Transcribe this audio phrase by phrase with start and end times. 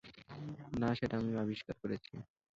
[0.79, 2.13] না, সেটা আমি আবিষ্কার করেছি।